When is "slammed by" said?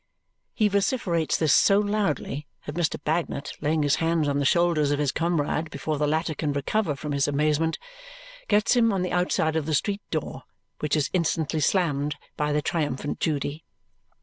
11.59-12.51